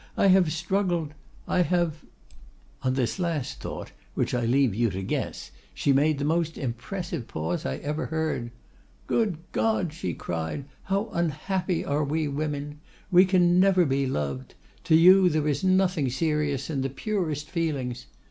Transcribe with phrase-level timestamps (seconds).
[0.17, 1.13] I have struggled!
[1.47, 2.05] I have——'
[2.81, 7.27] On this last thought, which I leave you to guess, she made the most impressive
[7.27, 12.79] pause I ever heard.—'Good God!' she cried, 'how unhappy are we women!
[13.11, 14.55] we never can be loved.
[14.85, 18.07] To you there is nothing serious in the purest feelings.